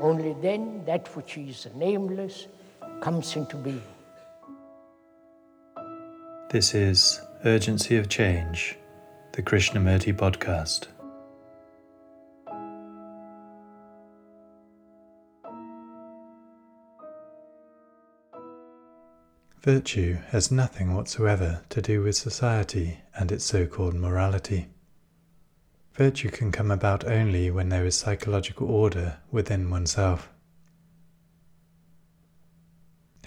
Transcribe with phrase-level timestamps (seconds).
[0.00, 2.48] Only then that which is nameless
[3.00, 3.82] comes into being.
[6.50, 8.76] This is Urgency of Change,
[9.32, 10.88] the Krishnamurti podcast.
[19.62, 24.73] Virtue has nothing whatsoever to do with society and its so called morality.
[25.96, 30.28] Virtue can come about only when there is psychological order within oneself.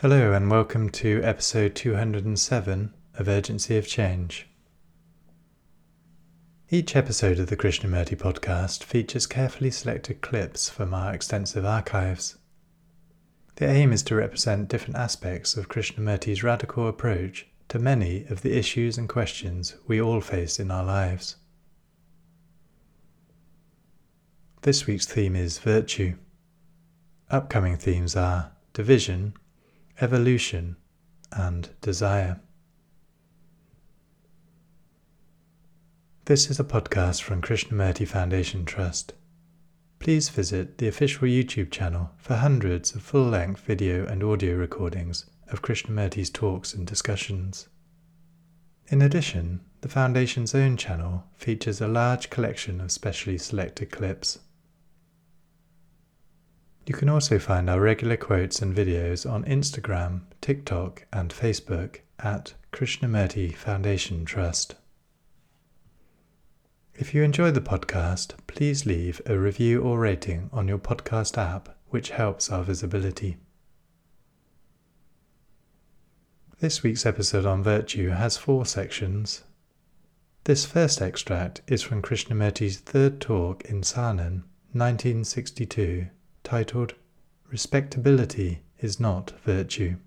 [0.01, 4.49] Hello, and welcome to episode 207 of Urgency of Change.
[6.69, 12.37] Each episode of the Krishnamurti podcast features carefully selected clips from our extensive archives.
[13.55, 18.57] The aim is to represent different aspects of Krishnamurti's radical approach to many of the
[18.57, 21.37] issues and questions we all face in our lives.
[24.63, 26.15] This week's theme is virtue.
[27.29, 29.35] Upcoming themes are division,
[30.01, 30.77] evolution,
[31.31, 32.41] and desire.
[36.25, 39.13] This is a podcast from Krishnamurti Foundation Trust.
[39.99, 45.27] Please visit the official YouTube channel for hundreds of full length video and audio recordings
[45.49, 47.69] of Krishnamurti's talks and discussions.
[48.87, 54.39] In addition, the Foundation's own channel features a large collection of specially selected clips.
[56.87, 62.53] You can also find our regular quotes and videos on Instagram, TikTok, and Facebook at
[62.71, 64.75] Krishnamurti Foundation Trust.
[66.95, 71.77] If you enjoy the podcast, please leave a review or rating on your podcast app,
[71.89, 73.35] which helps our visibility.
[76.61, 79.43] This week's episode on virtue has four sections.
[80.45, 86.07] This first extract is from Krishnamurti's third talk in Saanen, 1962
[86.47, 86.93] titled
[87.51, 89.97] Respectability is Not Virtue.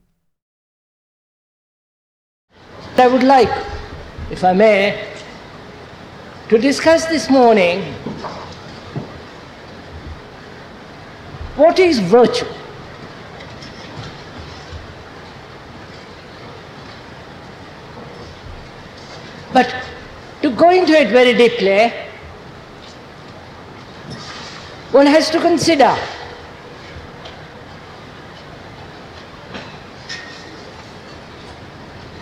[2.97, 3.51] I would like,
[4.31, 5.07] if I may,
[6.49, 7.83] to discuss this morning
[11.57, 12.47] what is virtue.
[19.53, 19.75] But
[20.41, 21.93] to go into it very deeply,
[24.91, 25.95] one has to consider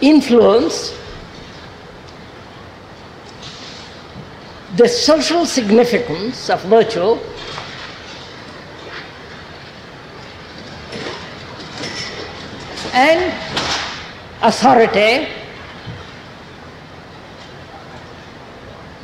[0.00, 0.97] influence
[4.76, 7.19] the social significance of virtue
[12.94, 13.34] and
[14.42, 15.28] authority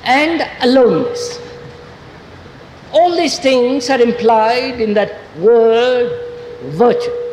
[0.05, 1.41] and aloneness.
[2.93, 6.13] All these things are implied in that word
[6.71, 7.24] virtue.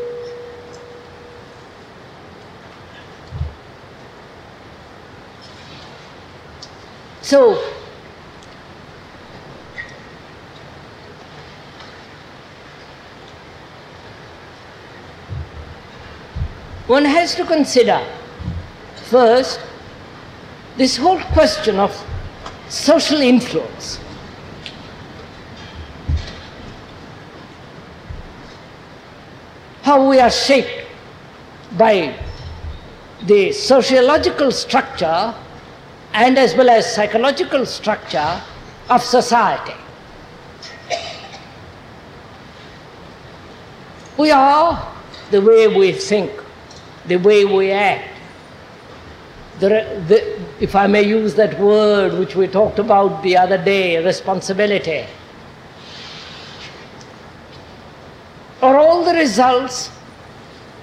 [7.31, 7.53] So,
[16.88, 18.06] one has to consider
[19.06, 19.62] first
[20.75, 21.96] this whole question of
[22.68, 23.98] social influence.
[29.84, 30.86] How we are shaped
[31.78, 32.13] by
[33.25, 35.34] the sociological structure
[36.13, 38.41] and as well as psychological structure
[38.89, 39.73] of society.
[44.17, 44.94] We are
[45.31, 46.31] the way we think,
[47.06, 48.09] the way we act.
[49.59, 54.03] The, the, if I may use that word which we talked about the other day,
[54.03, 55.06] responsibility,
[58.62, 59.89] are all the results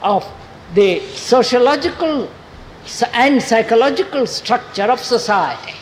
[0.02, 0.26] of
[0.74, 2.30] the sociological
[3.12, 5.74] and psychological structure of society.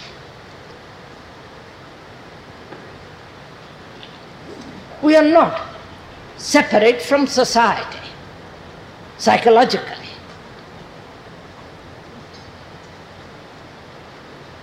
[5.03, 5.63] We are not
[6.37, 8.07] separate from society
[9.19, 10.09] psychologically.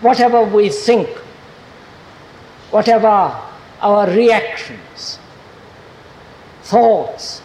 [0.01, 1.07] Whatever we think,
[2.71, 3.07] whatever
[3.81, 5.19] our reactions,
[6.63, 7.41] thoughts,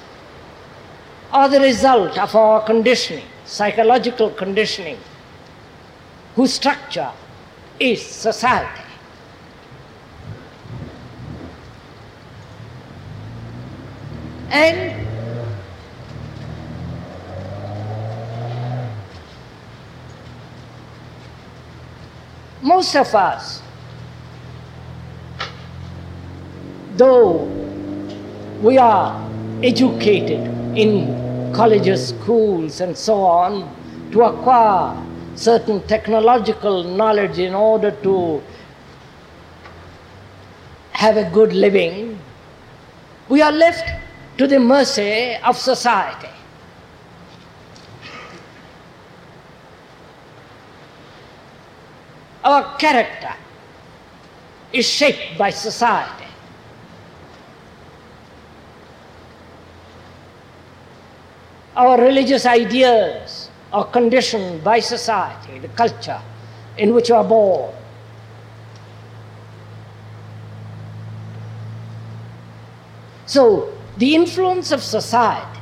[1.32, 4.98] are the result of our conditioning, psychological conditioning,
[6.36, 7.10] whose structure
[7.80, 8.82] is society.
[14.50, 15.06] And
[22.60, 23.62] most of us,
[26.96, 27.44] though
[28.60, 29.30] we are
[29.62, 30.40] educated
[30.76, 33.74] in colleges, schools, and so on
[34.12, 34.96] to acquire
[35.34, 38.42] certain technological knowledge in order to
[40.92, 42.18] have a good living,
[43.28, 43.88] we are left
[44.36, 46.28] to the mercy of society.
[52.44, 53.34] Our character
[54.72, 56.27] is shaped by society.
[61.78, 66.20] Our religious ideas are conditioned by society, the culture
[66.76, 67.72] in which we are born.
[73.26, 75.60] So, the influence of society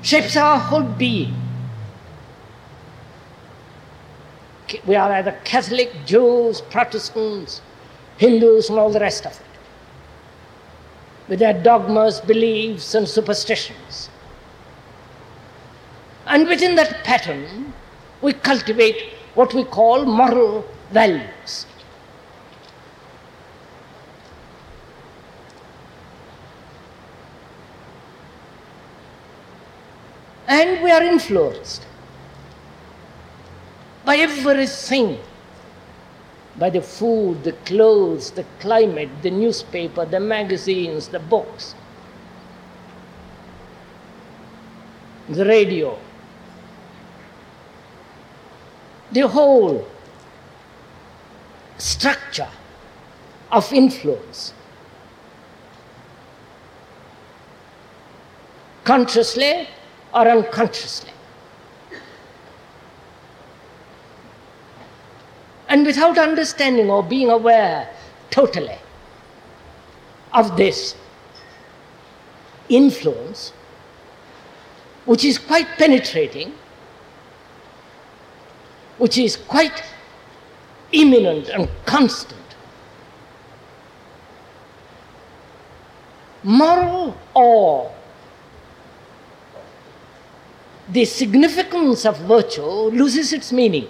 [0.00, 1.34] shapes our whole being.
[4.86, 7.60] We are either Catholic, Jews, Protestants,
[8.16, 9.45] Hindus, and all the rest of it,
[11.28, 14.08] with their dogmas, beliefs, and superstitions.
[16.26, 17.72] And within that pattern,
[18.22, 21.66] we cultivate what we call moral values.
[30.48, 31.84] And we are influenced
[34.04, 35.18] by everything
[36.58, 41.74] by the food, the clothes, the climate, the newspaper, the magazines, the books,
[45.28, 45.98] the radio,
[49.12, 49.86] the whole
[51.78, 52.48] structure
[53.52, 54.54] of influence.
[58.84, 59.68] Consciously
[60.14, 61.10] or unconsciously.
[65.68, 67.88] And without understanding or being aware
[68.30, 68.78] totally
[70.32, 70.94] of this
[72.68, 73.52] influence,
[75.04, 76.52] which is quite penetrating,
[78.98, 79.82] which is quite
[80.92, 82.40] imminent and constant.
[86.42, 87.92] Moral or
[90.88, 93.88] the significance of virtue loses its meaning.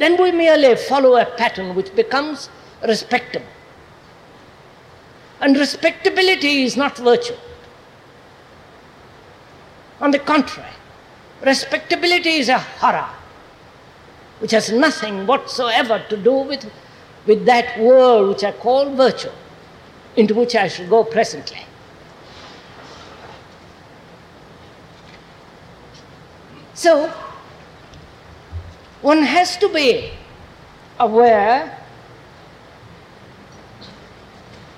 [0.00, 2.48] Then we merely follow a pattern which becomes
[2.88, 3.46] respectable.
[5.42, 7.36] And respectability is not virtue.
[10.00, 10.72] On the contrary,
[11.44, 13.10] respectability is a horror
[14.38, 16.64] which has nothing whatsoever to do with,
[17.26, 19.32] with that world which I call virtue,
[20.16, 21.66] into which I shall go presently.
[26.72, 27.12] So,
[29.02, 30.12] one has to be
[30.98, 31.76] aware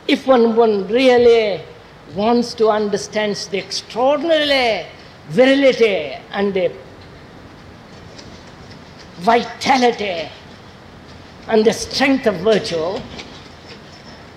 [0.06, 1.60] if one, one really
[2.14, 4.86] wants to understand the extraordinary
[5.28, 6.72] virility and the
[9.20, 10.28] vitality
[11.48, 13.00] and the strength of virtue,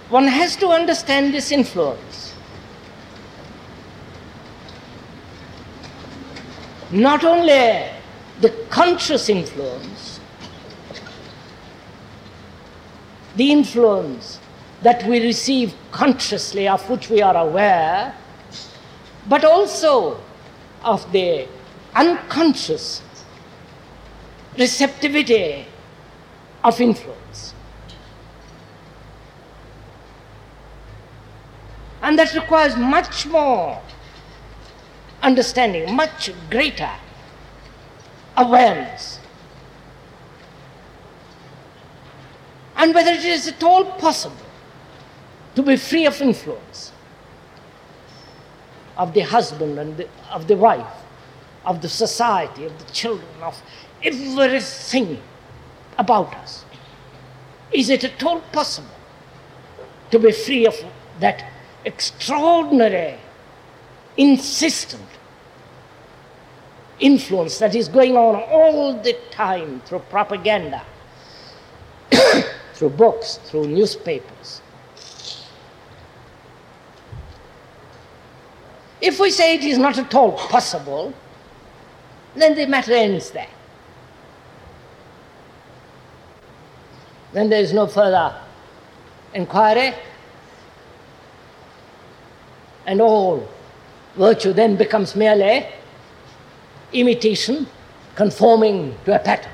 [0.10, 2.34] one has to understand this influence.
[6.92, 7.90] Not only
[8.42, 10.20] the conscious influence,
[13.36, 14.40] the influence
[14.82, 18.14] that we receive consciously, of which we are aware,
[19.28, 20.20] but also
[20.84, 21.48] of the
[21.96, 23.02] unconscious
[24.58, 25.66] receptivity
[26.64, 27.54] of influence.
[32.02, 33.82] And that requires much more
[35.24, 36.92] understanding, much greater
[38.38, 39.20] awareness.
[42.76, 44.36] And whether it is at all possible
[45.56, 46.92] to be free of influence
[48.98, 51.04] of the husband and the, of the wife,
[51.66, 53.62] of the society, of the children, of
[54.04, 55.22] everything
[55.98, 56.66] about us.
[57.72, 58.90] Is it at all possible
[60.12, 60.76] to be free of
[61.20, 61.52] that
[61.84, 63.18] extraordinary,
[64.18, 65.04] insistent
[67.00, 70.82] influence that is going on all the time through propaganda,
[72.74, 74.62] through books, through newspapers?
[79.02, 81.14] If we say it is not at all possible,
[82.36, 83.48] then the matter ends there.
[87.34, 88.34] Then there is no further
[89.34, 89.94] inquiry,
[92.86, 93.48] and all
[94.16, 95.68] virtue then becomes merely
[97.00, 97.68] imitation,
[98.16, 99.52] conforming to a pattern.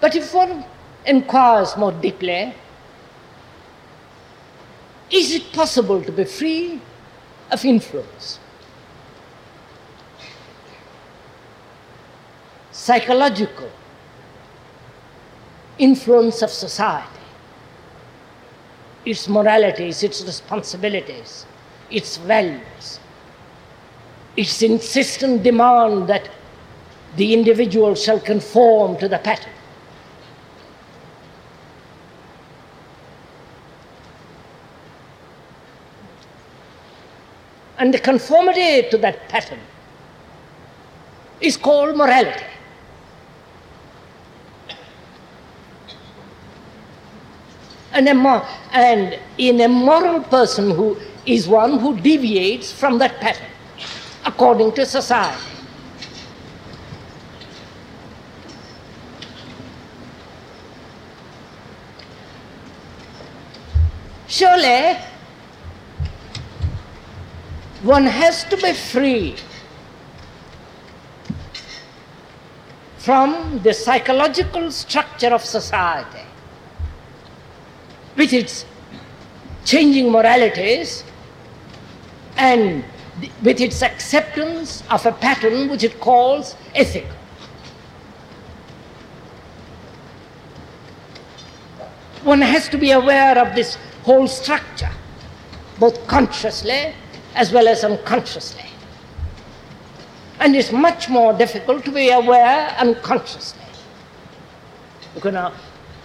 [0.00, 0.64] But if one
[1.06, 2.54] inquires more deeply,
[5.10, 6.80] is it possible to be free
[7.50, 8.38] of influence?
[12.72, 13.70] Psychological
[15.78, 17.08] influence of society,
[19.04, 21.46] its moralities, its responsibilities,
[21.90, 22.98] its values,
[24.36, 26.30] its insistent demand that
[27.16, 29.52] the individual shall conform to the pattern.
[37.78, 39.58] And the conformity to that pattern
[41.40, 42.44] is called morality.
[47.92, 50.96] And in a moral person who
[51.26, 53.51] is one who deviates from that pattern
[54.24, 55.52] according to society.
[64.28, 64.96] Surely,
[67.82, 69.36] one has to be free
[72.98, 76.24] from the psychological structure of society
[78.16, 78.64] with its
[79.64, 81.02] changing moralities
[82.36, 82.84] and
[83.42, 87.10] with its acceptance of a pattern which it calls ethical.
[92.24, 94.90] One has to be aware of this whole structure,
[95.78, 96.94] both consciously
[97.34, 98.64] as well as unconsciously.
[100.38, 103.62] And it's much more difficult to be aware unconsciously.
[105.14, 105.52] Because now,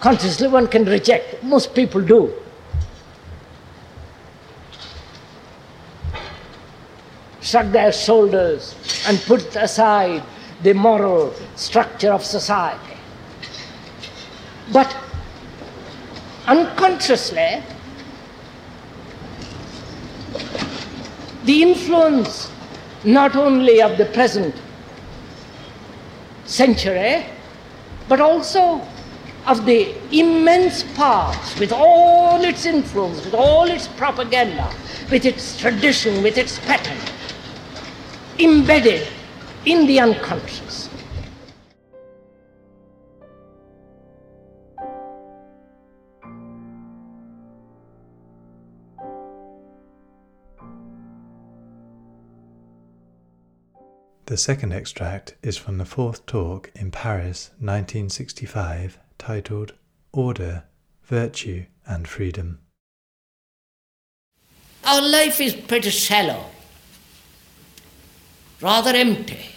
[0.00, 2.32] consciously one can reject, most people do.
[7.48, 8.74] Shrug their shoulders
[9.06, 10.22] and put aside
[10.62, 12.98] the moral structure of society.
[14.70, 14.94] But
[16.46, 17.62] unconsciously,
[21.46, 22.50] the influence
[23.04, 24.54] not only of the present
[26.44, 27.24] century,
[28.10, 28.86] but also
[29.46, 34.70] of the immense past, with all its influence, with all its propaganda,
[35.10, 36.98] with its tradition, with its pattern,
[38.38, 39.06] embedded
[39.64, 40.88] in the unconscious.
[54.26, 59.72] The second extract is from the fourth talk in Paris, 1965, titled
[60.12, 60.64] Order,
[61.02, 62.58] Virtue and Freedom.
[64.84, 66.44] Our life is pretty shallow,
[68.60, 69.50] rather empty,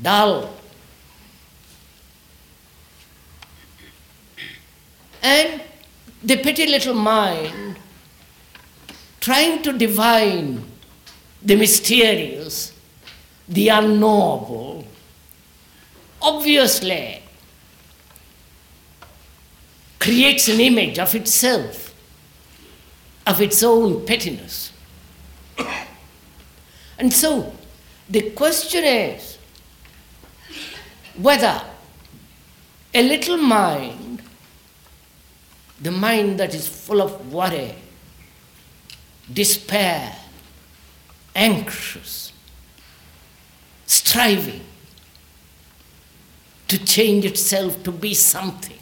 [0.00, 0.52] dull.
[5.22, 5.62] And
[6.22, 7.78] the petty little mind,
[9.20, 10.64] trying to divine
[11.42, 12.72] the mysterious,
[13.48, 14.84] the unknowable,
[16.20, 17.22] obviously
[19.98, 21.94] creates an image of itself,
[23.26, 24.72] of its own pettiness.
[26.98, 27.52] And so
[28.08, 29.38] the question is
[31.16, 31.60] whether
[32.94, 34.22] a little mind,
[35.80, 37.74] the mind that is full of worry,
[39.32, 40.16] despair,
[41.34, 42.32] anxious,
[43.86, 44.62] striving
[46.68, 48.78] to change itself to be something.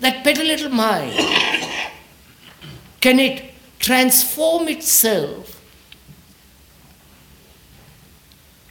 [0.00, 1.14] That petty little mind,
[3.00, 5.61] can it transform itself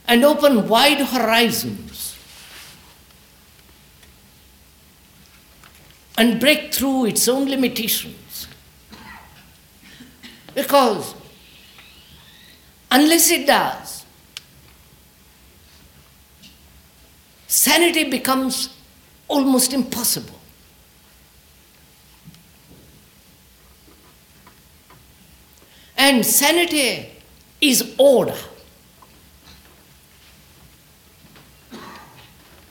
[0.08, 2.18] and open wide horizons
[6.18, 8.48] and break through its own limitations?
[10.54, 11.16] Because
[12.92, 14.06] unless it does,
[17.48, 18.70] sanity becomes
[19.28, 20.40] almost impossible.
[25.98, 27.10] And sanity
[27.62, 28.38] is order.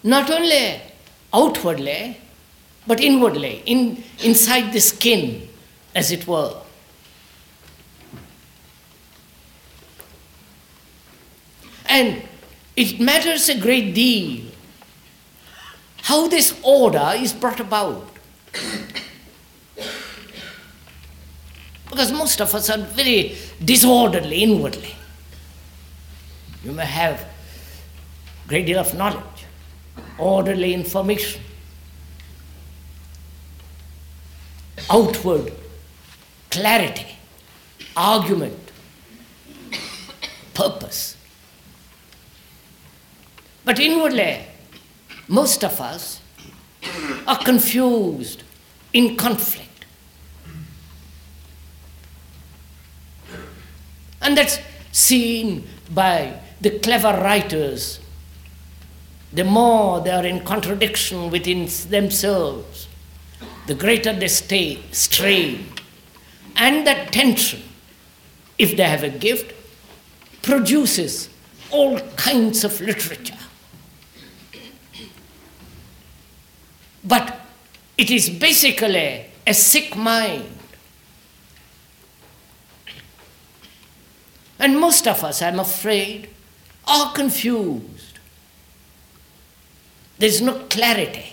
[0.03, 0.81] not only
[1.33, 2.17] outwardly,
[2.87, 5.49] but inwardly, in, inside the skin,
[5.95, 6.55] as it were.
[11.89, 12.23] And
[12.77, 14.47] it matters a great deal
[16.03, 18.09] how this order is brought about.
[21.91, 24.95] because most of us are very disorderly inwardly.
[26.65, 29.30] You may have a great deal of knowledge,
[30.21, 31.43] orderly information,
[34.91, 35.53] outward
[36.51, 37.07] clarity,
[37.97, 38.73] argument,
[40.55, 41.17] purpose.
[43.65, 44.45] But inwardly,
[45.29, 46.21] most of us
[47.27, 48.43] are confused,
[48.93, 49.87] in conflict.
[54.21, 54.59] And that's
[54.93, 58.01] seen by the clever writers.
[59.33, 62.89] The more they are in contradiction within themselves,
[63.67, 65.67] the greater the strain
[66.57, 67.63] and the tension,
[68.59, 69.55] if they have a gift,
[70.43, 71.29] produces
[71.71, 73.37] all kinds of literature.
[77.05, 77.41] But
[77.97, 80.51] it is basically a sick mind.
[84.59, 86.29] And most of us, I'm afraid,
[86.87, 88.00] are confused.
[90.21, 91.33] There's no clarity.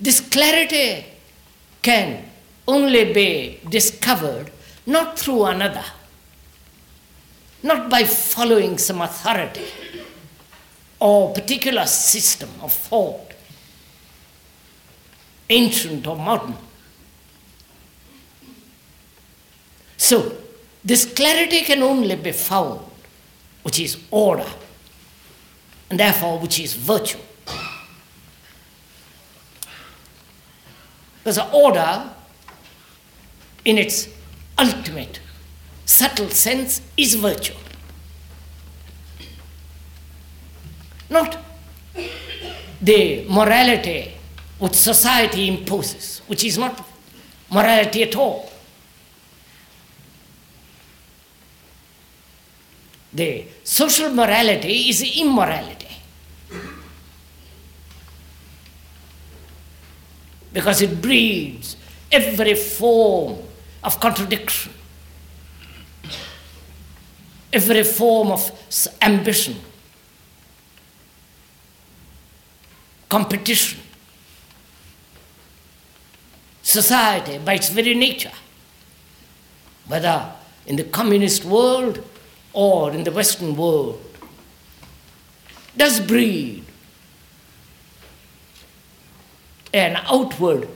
[0.00, 1.04] This clarity
[1.82, 2.24] can
[2.66, 4.50] only be discovered
[4.86, 5.84] not through another,
[7.62, 9.66] not by following some authority
[10.98, 13.32] or particular system of thought,
[15.50, 16.56] ancient or modern.
[19.98, 20.38] So,
[20.82, 22.80] this clarity can only be found,
[23.62, 24.48] which is order,
[25.94, 27.20] and therefore which is virtue.
[31.18, 32.10] Because order,
[33.64, 34.08] in its
[34.58, 35.20] ultimate,
[35.84, 37.54] subtle sense, is virtue.
[41.08, 41.38] Not
[42.82, 44.14] the morality
[44.58, 46.84] which society imposes, which is not
[47.52, 48.50] morality at all.
[53.12, 55.83] The social morality is immorality.
[60.54, 61.76] Because it breeds
[62.10, 63.38] every form
[63.82, 64.72] of contradiction,
[67.52, 68.50] every form of
[69.02, 69.56] ambition,
[73.08, 73.80] competition.
[76.62, 78.32] Society, by its very nature,
[79.88, 80.32] whether
[80.66, 82.02] in the communist world
[82.52, 84.00] or in the Western world,
[85.76, 86.64] does breed
[89.74, 90.68] an outward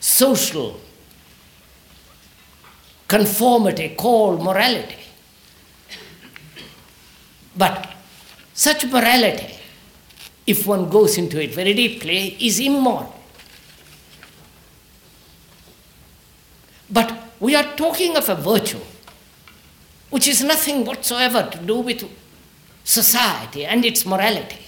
[0.00, 0.80] social
[3.06, 4.96] conformity called morality.
[7.56, 7.94] But
[8.52, 9.54] such morality,
[10.46, 13.14] if one goes into it very deeply, is immoral.
[16.90, 18.80] But we are talking of a virtue
[20.10, 22.04] which is nothing whatsoever to do with
[22.84, 24.63] society and its moralities.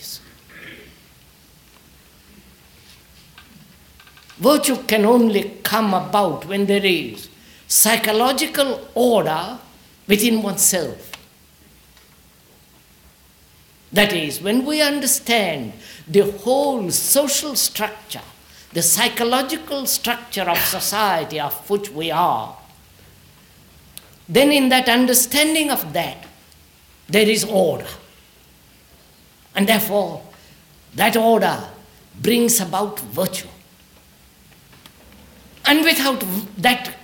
[4.39, 7.29] Virtue can only come about when there is
[7.67, 9.59] psychological order
[10.07, 11.13] within oneself.
[13.93, 15.73] That is, when we understand
[16.07, 18.21] the whole social structure,
[18.73, 22.57] the psychological structure of society of which we are,
[24.29, 26.27] then in that understanding of that,
[27.09, 27.87] there is order.
[29.55, 30.23] And therefore,
[30.95, 31.69] that order
[32.21, 33.49] brings about virtue.
[35.67, 36.23] And without
[36.59, 36.97] that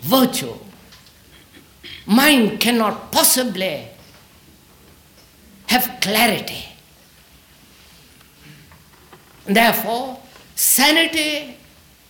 [0.00, 0.54] virtue,
[2.06, 3.88] mind cannot possibly
[5.66, 6.64] have clarity.
[9.44, 10.20] Therefore,
[10.54, 11.56] sanity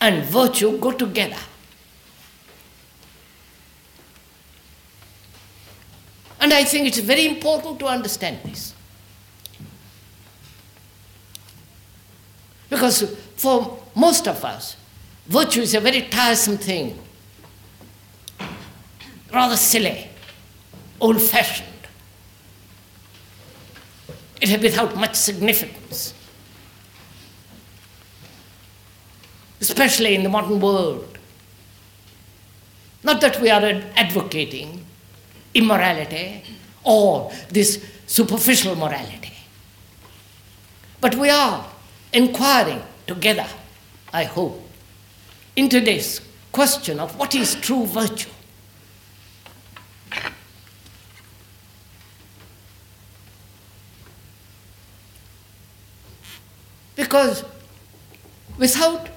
[0.01, 1.39] and virtue go together.
[6.41, 8.75] And I think it's very important to understand this.
[12.69, 13.03] Because
[13.37, 14.77] for most of us,
[15.33, 16.99] virtue is a very tiresome thing,
[19.33, 20.09] rather silly,
[21.01, 21.69] old fashioned.
[24.43, 26.13] It is without much significance,
[29.61, 31.19] especially in the modern world.
[33.03, 33.65] Not that we are
[33.97, 34.85] advocating
[35.55, 36.43] immorality
[36.85, 39.33] or this superficial morality.
[41.01, 41.67] But we are
[42.13, 43.47] inquiring together,
[44.13, 44.62] I hope,
[45.57, 48.31] in today's question of what is true virtue.
[56.95, 57.45] Because
[58.59, 59.09] without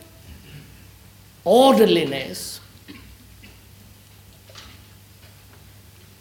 [1.43, 2.59] orderliness,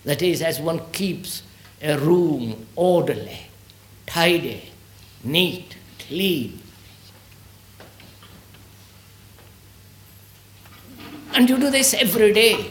[0.04, 1.42] that is, as one keeps
[1.80, 3.46] a room orderly,
[4.06, 4.70] tidy,
[5.22, 6.60] neat, clean,
[11.34, 12.70] and you do this every day.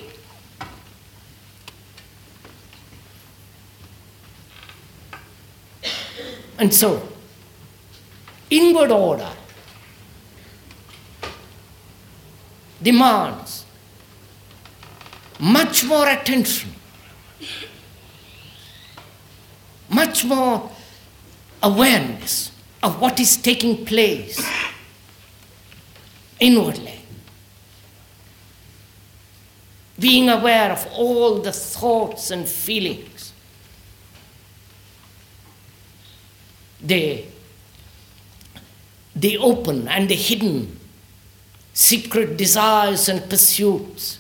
[6.58, 7.08] And so,
[8.50, 9.30] inward order
[12.82, 13.66] demands
[15.40, 16.72] much more attention,
[19.90, 20.72] much more
[21.62, 24.46] awareness of what is taking place
[26.40, 26.93] inwardly.
[30.04, 33.32] Being aware of all the thoughts and feelings.
[36.82, 37.24] The,
[39.16, 40.78] the open and the hidden
[41.72, 44.20] secret desires and pursuits.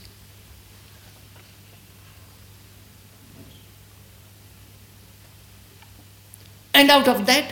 [6.73, 7.51] And out of that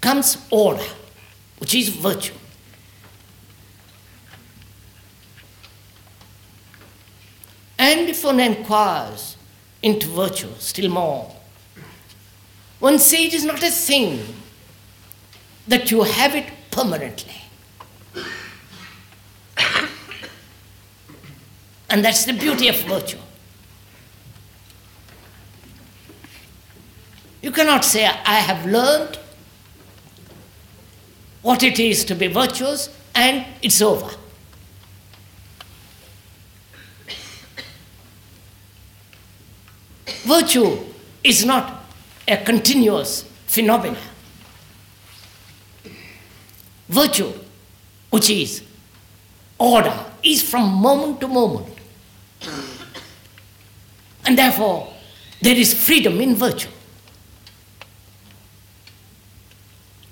[0.00, 0.86] comes order,
[1.58, 2.37] which is virtue.
[7.88, 8.38] And if one
[9.82, 11.34] into virtue still more,
[12.80, 14.20] one sees it is not a thing
[15.66, 17.32] that you have it permanently.
[21.88, 23.16] And that's the beauty of virtue.
[27.40, 29.18] You cannot say, I have learned
[31.40, 34.14] what it is to be virtuous and it's over.
[40.28, 40.78] Virtue
[41.24, 41.84] is not
[42.28, 43.96] a continuous phenomenon.
[46.86, 47.32] Virtue,
[48.10, 48.62] which is
[49.58, 51.72] order, is from moment to moment.
[54.26, 54.92] And therefore,
[55.40, 56.68] there is freedom in virtue.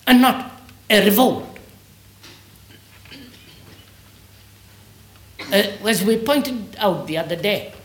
[0.06, 0.50] And not
[0.88, 1.44] a revolt.
[5.52, 7.75] Uh, as we pointed out the other day,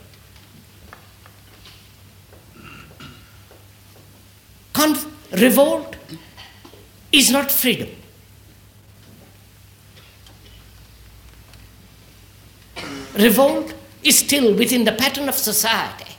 [4.82, 5.96] conf- revolt
[7.12, 7.89] is not freedom.
[13.15, 16.15] Revolt is still within the pattern of society.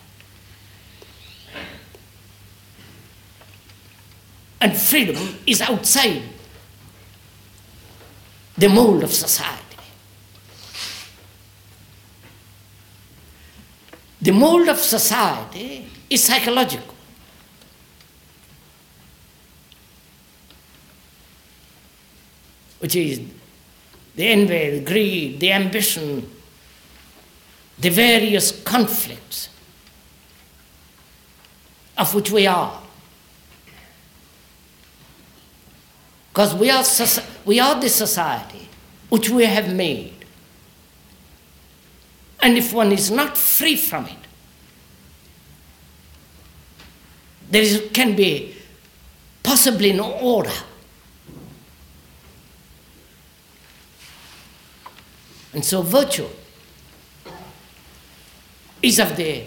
[4.60, 6.22] And freedom is outside
[8.56, 9.58] the mold of society.
[14.20, 16.91] The mold of society is psychological.
[22.82, 23.20] Which is
[24.16, 26.28] the envy, the greed, the ambition,
[27.78, 29.48] the various conflicts
[31.96, 32.82] of which we are.
[36.30, 36.82] Because we are,
[37.44, 38.68] we are the society
[39.10, 40.24] which we have made.
[42.40, 44.16] And if one is not free from it,
[47.48, 48.56] there is, can be
[49.44, 50.50] possibly no order.
[55.52, 56.28] And so, virtue
[58.80, 59.44] is of the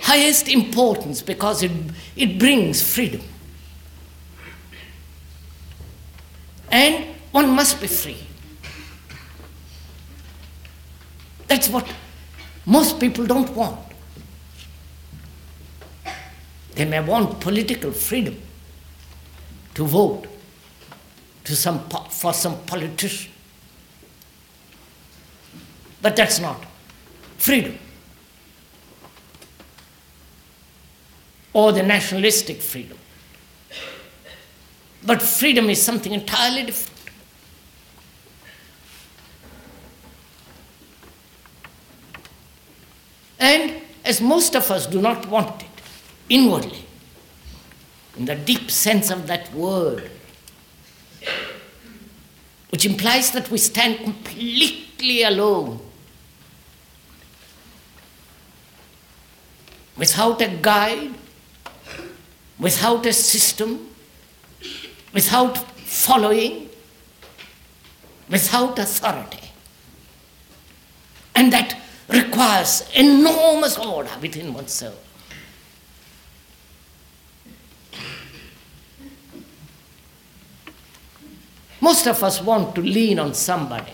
[0.00, 1.70] highest importance because it,
[2.16, 3.20] it brings freedom.
[6.70, 8.16] And one must be free.
[11.46, 11.86] That's what
[12.64, 13.78] most people don't want.
[16.74, 18.40] They may want political freedom
[19.74, 20.26] to vote
[21.44, 23.31] to some, for some politician.
[26.02, 26.62] But that's not
[27.38, 27.78] freedom.
[31.52, 32.98] Or the nationalistic freedom.
[35.04, 36.90] But freedom is something entirely different.
[43.38, 45.68] And as most of us do not want it
[46.28, 46.84] inwardly,
[48.16, 50.10] in the deep sense of that word,
[52.70, 55.80] which implies that we stand completely alone,
[59.96, 61.14] without a guide,
[62.58, 63.88] without a system,
[65.12, 66.68] without following,
[68.28, 69.50] without authority.
[71.34, 71.78] And that
[72.08, 74.98] requires enormous order within oneself.
[81.80, 83.92] Most of us want to lean on somebody.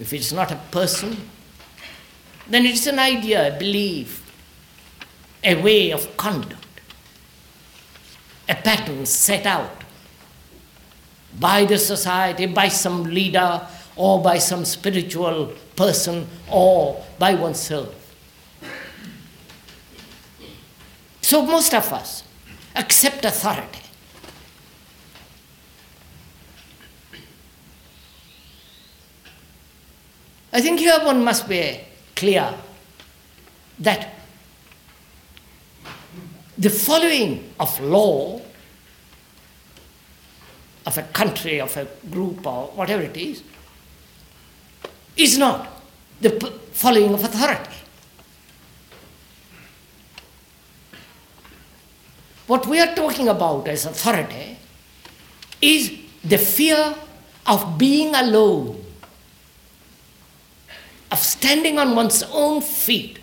[0.00, 1.16] If it's not a person,
[2.48, 4.19] then it's an idea, a belief,
[5.42, 6.66] a way of conduct,
[8.48, 9.84] a pattern set out
[11.38, 17.94] by the society, by some leader, or by some spiritual person, or by oneself.
[21.22, 22.24] So most of us
[22.74, 23.82] accept authority.
[30.52, 31.80] I think here one must be
[32.16, 32.52] clear
[33.78, 34.19] that
[36.60, 38.38] the following of law
[40.84, 43.42] of a country, of a group, or whatever it is,
[45.16, 45.82] is not
[46.20, 46.30] the
[46.72, 47.76] following of authority.
[52.46, 54.58] What we are talking about as authority
[55.62, 55.92] is
[56.22, 56.94] the fear
[57.46, 58.84] of being alone,
[61.10, 63.18] of standing on one's own feet.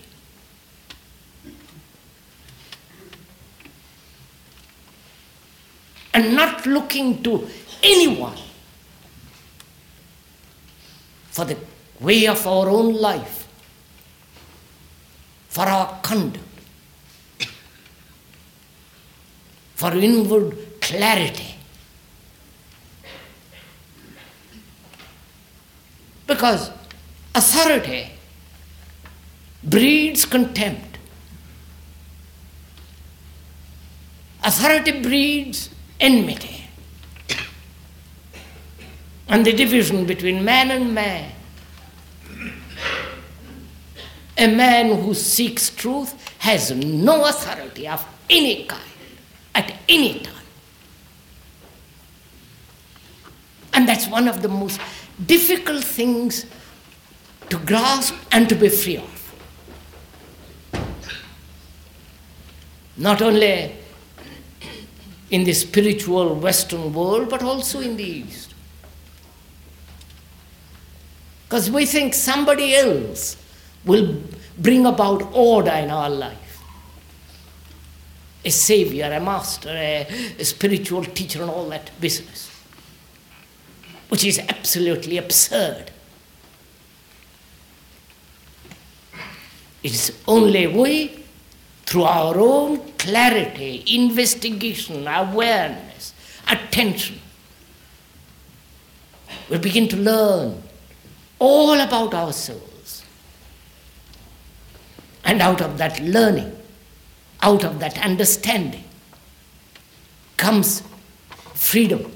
[6.17, 7.47] And not looking to
[7.83, 8.39] anyone
[11.29, 11.55] for the
[11.99, 13.47] way of our own life,
[15.47, 16.47] for our conduct.
[19.77, 21.53] for inward clarity.
[26.25, 26.71] Because
[27.35, 28.09] authority
[29.63, 30.97] breeds contempt.
[34.43, 36.63] Authority breeds enmity.
[39.29, 41.31] And the division between man and man.
[44.37, 48.81] A man who seeks truth has no authority of any kind
[49.55, 50.33] at any time.
[53.73, 54.79] And that's one of the most
[55.25, 56.45] difficult things
[57.49, 59.13] to grasp and to be free of.
[62.97, 63.75] Not only
[65.29, 68.53] in the spiritual Western world, but also in the East.
[71.47, 73.37] Because we think somebody else
[73.85, 74.21] will
[74.57, 76.47] bring about order in our life
[78.47, 80.07] a savior, a master, a,
[80.39, 82.49] a spiritual teacher, and all that business,
[84.09, 85.91] which is absolutely absurd.
[89.83, 91.16] It is only we,
[91.87, 96.13] through our own clarity, investigation, awareness,
[96.45, 97.17] attention,
[99.49, 100.61] we begin to learn
[101.39, 103.05] all about ourselves.
[105.23, 106.57] And out of that learning,
[107.41, 108.83] out of that understanding
[110.35, 110.83] comes
[111.53, 112.11] freedom,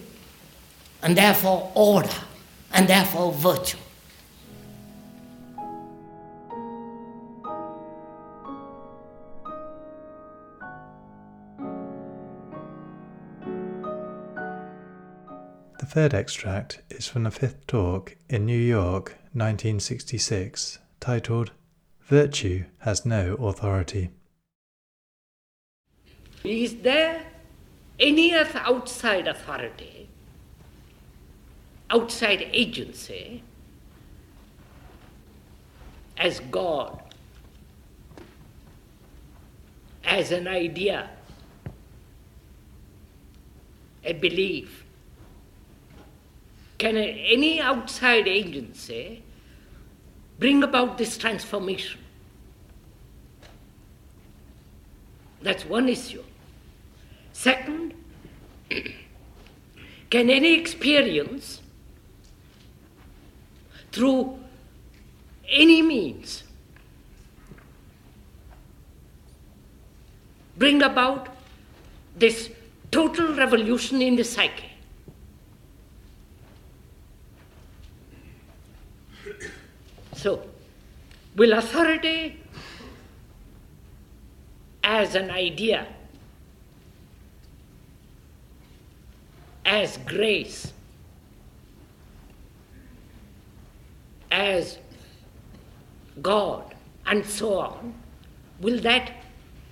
[1.02, 2.10] and therefore order,
[2.74, 3.78] and therefore virtue.
[15.92, 21.52] Third extract is from the fifth talk in New York, 1966, titled
[22.04, 24.10] Virtue Has No Authority.
[26.46, 27.22] Is there
[28.00, 30.08] any outside authority,
[31.90, 33.44] outside agency,
[36.16, 37.04] as God,
[40.06, 41.10] as an idea,
[44.06, 44.81] a belief?
[46.82, 49.22] Can any outside agency
[50.40, 52.02] bring about this transformation?
[55.44, 56.24] That's one issue.
[57.34, 57.94] Second,
[60.10, 61.62] can any experience
[63.92, 64.40] through
[65.48, 66.42] any means
[70.58, 71.28] bring about
[72.16, 72.50] this
[72.90, 74.71] total revolution in the psyche?
[80.22, 80.40] So,
[81.36, 82.38] will authority
[84.84, 85.88] as an idea
[89.66, 90.74] as grace,
[94.32, 94.78] as
[96.22, 96.76] God,
[97.08, 97.96] and so on,
[98.60, 99.12] will that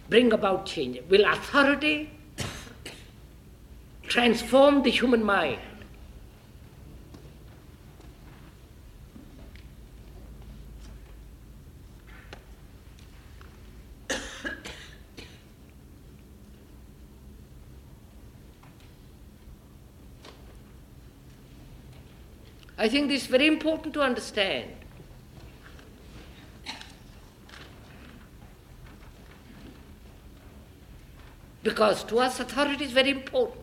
[0.09, 0.99] bring about change?
[1.09, 2.09] Will authority
[4.07, 5.59] transform the human mind?
[22.79, 24.71] I think this is very important to understand.
[31.61, 33.59] Because to us, authority is very important.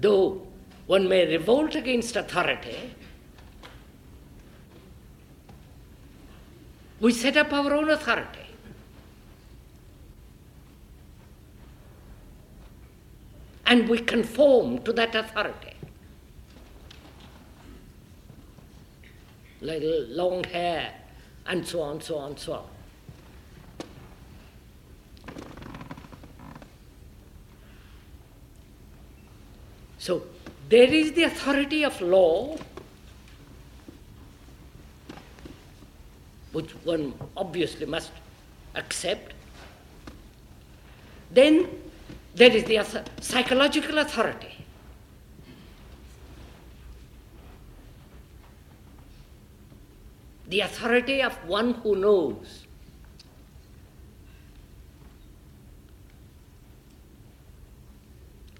[0.00, 0.46] Though
[0.86, 2.94] one may revolt against authority,
[7.00, 8.43] we set up our own authority.
[13.66, 15.74] And we conform to that authority.
[19.60, 20.92] Little long hair,
[21.46, 22.64] and so on, so on, so on.
[29.98, 30.22] So
[30.68, 32.58] there is the authority of law,
[36.52, 38.12] which one obviously must
[38.74, 39.32] accept.
[41.30, 41.83] Then
[42.34, 44.64] there is the psychological authority.
[50.48, 52.64] The authority of one who knows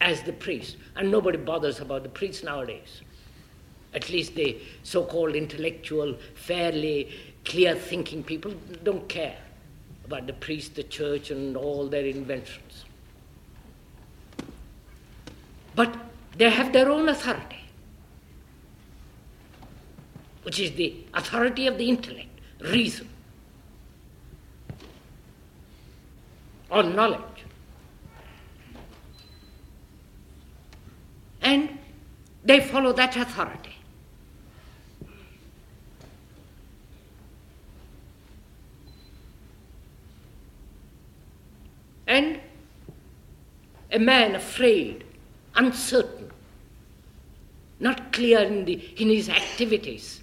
[0.00, 0.76] as the priest.
[0.96, 3.02] And nobody bothers about the priests nowadays.
[3.92, 7.12] At least the so called intellectual, fairly
[7.44, 9.38] clear thinking people don't care
[10.04, 12.84] about the priest, the church, and all their inventions.
[15.74, 15.96] But
[16.36, 17.64] they have their own authority,
[20.42, 23.08] which is the authority of the intellect, reason,
[26.70, 27.34] or knowledge.
[31.44, 31.78] and
[32.42, 33.76] they follow that authority.
[42.06, 42.40] And
[43.92, 45.03] a man afraid,
[45.56, 46.30] uncertain,
[47.80, 50.22] not clear in, the, in his activities,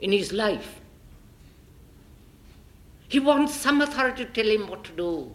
[0.00, 0.80] in his life.
[3.08, 5.32] He wants some authority to tell him what to do.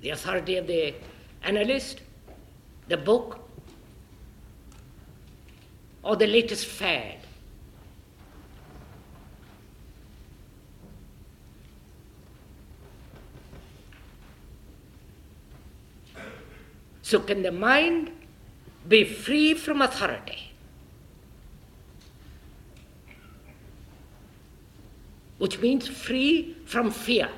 [0.00, 0.94] The authority of the
[1.42, 2.02] analyst,
[2.88, 3.40] the book,
[6.02, 7.18] or the latest fad.
[17.08, 18.10] So, can the mind
[18.86, 20.52] be free from authority?
[25.38, 27.30] Which means free from fear.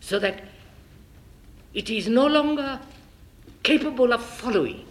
[0.00, 0.44] so that
[1.72, 2.78] it is no longer
[3.62, 4.83] capable of following.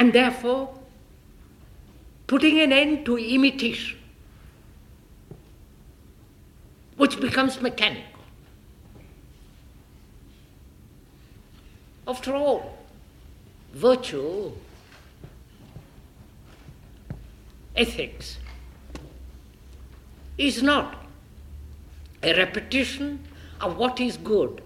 [0.00, 0.74] And therefore,
[2.26, 3.98] putting an end to imitation,
[6.96, 8.22] which becomes mechanical.
[12.08, 12.78] After all,
[13.74, 14.52] virtue,
[17.76, 18.38] ethics,
[20.38, 20.94] is not
[22.22, 23.28] a repetition
[23.60, 24.62] of what is good.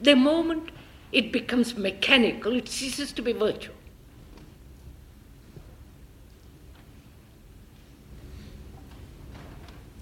[0.00, 0.70] The moment
[1.12, 3.72] it becomes mechanical, it ceases to be virtue.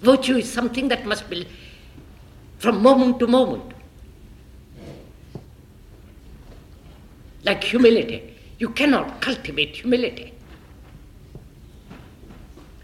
[0.00, 1.48] Virtue is something that must be
[2.58, 3.72] from moment to moment.
[7.44, 8.34] Like humility.
[8.58, 10.32] You cannot cultivate humility.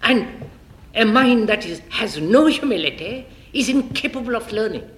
[0.03, 0.51] And
[0.95, 4.89] a mind that is, has no humility is incapable of learning.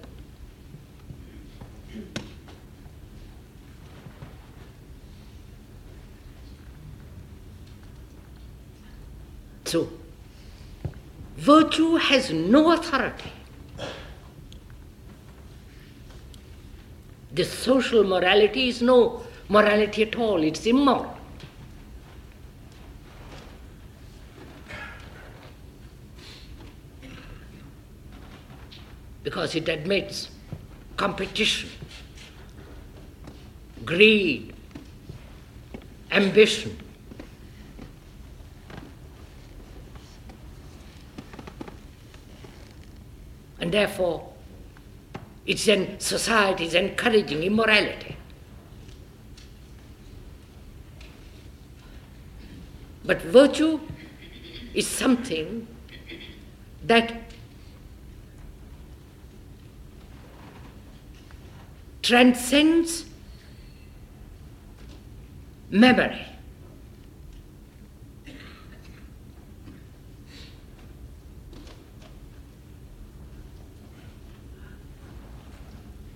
[9.65, 9.89] So,
[11.37, 13.31] virtue has no authority.
[17.33, 21.17] The social morality is no morality at all, it's immoral.
[29.23, 30.29] Because it admits
[30.95, 31.69] competition,
[33.83, 34.53] greed,
[36.11, 36.84] ambition.
[43.65, 44.31] And therefore,
[45.47, 48.15] it's then society is encouraging immorality.
[53.03, 53.79] But virtue
[54.75, 55.67] is something
[56.83, 57.11] that
[62.03, 63.05] transcends
[65.71, 66.34] memory.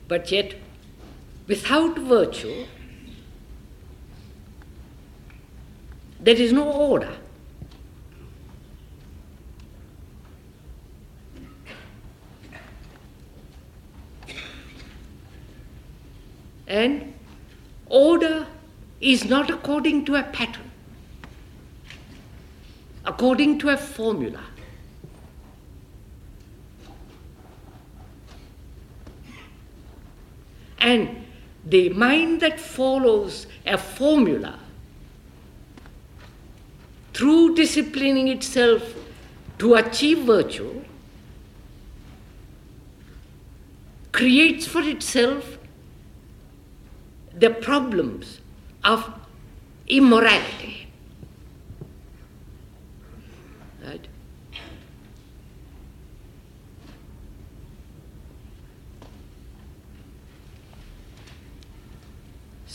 [0.09, 0.55] But yet,
[1.45, 2.65] without virtue,
[6.19, 7.11] there is no order.
[16.67, 17.13] And
[17.85, 18.47] order
[18.99, 20.71] is not according to a pattern,
[23.05, 24.48] according to a formula.
[30.79, 31.25] And
[31.65, 34.59] the mind that follows a formula
[37.13, 38.95] through disciplining itself
[39.57, 40.83] to achieve virtue
[44.11, 45.57] creates for itself
[47.33, 48.39] the problems
[48.83, 49.13] of
[49.87, 50.87] immorality.
[53.85, 54.07] Right?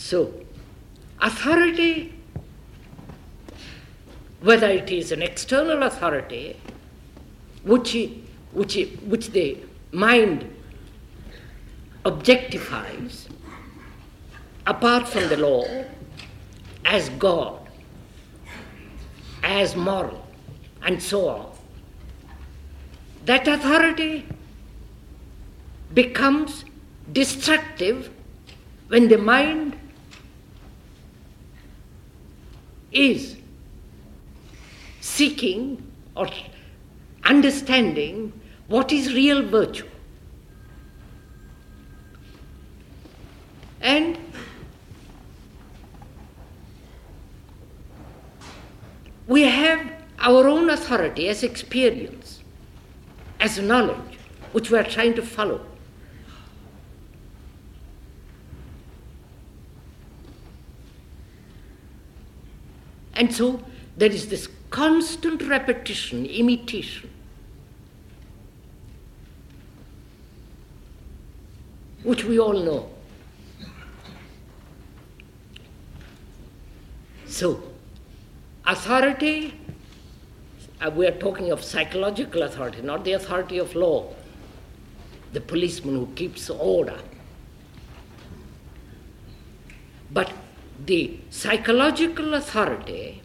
[0.05, 0.31] So,
[1.19, 2.13] authority,
[4.39, 6.57] whether it is an external authority,
[7.63, 7.97] which,
[8.51, 8.77] which,
[9.07, 9.57] which the
[9.91, 10.45] mind
[12.05, 13.27] objectifies,
[14.67, 15.65] apart from the law,
[16.85, 17.67] as God,
[19.41, 20.23] as moral,
[20.83, 21.51] and so on,
[23.25, 24.27] that authority
[25.95, 26.63] becomes
[27.11, 28.11] destructive
[28.89, 29.75] when the mind
[32.95, 33.35] is
[35.01, 36.27] seeking or
[37.25, 38.31] understanding
[38.67, 39.87] what is real virtue.
[43.81, 44.17] And
[49.27, 52.41] we have our own authority as experience,
[53.39, 54.17] as knowledge,
[54.53, 55.61] which we are trying to follow.
[63.15, 63.63] And so
[63.97, 67.09] there is this constant repetition, imitation.
[72.03, 72.89] Which we all know.
[77.25, 77.63] So,
[78.65, 79.59] authority,
[80.79, 84.13] uh, we are talking of psychological authority, not the authority of law,
[85.33, 86.99] the policeman who keeps order.
[90.11, 90.31] But
[90.85, 93.21] the psychological authority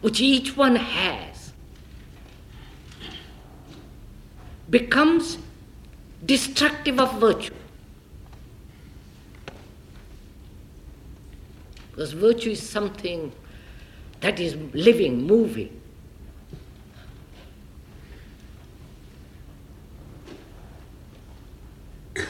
[0.00, 1.52] which each one has
[4.70, 5.38] becomes
[6.24, 7.54] destructive of virtue.
[11.90, 13.32] Because virtue is something
[14.20, 15.80] that is living, moving.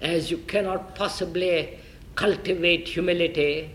[0.00, 1.77] As you cannot possibly
[2.18, 3.70] cultivate humility,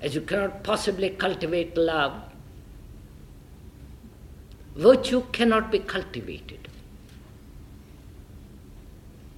[0.00, 2.14] as you cannot possibly cultivate love,
[4.74, 6.66] virtue cannot be cultivated.